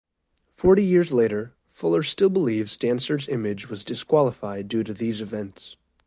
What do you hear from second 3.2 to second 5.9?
Image was disqualified due to these events.